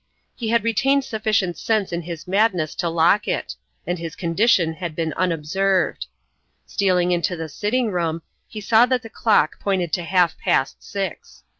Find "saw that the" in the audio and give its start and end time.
8.61-9.09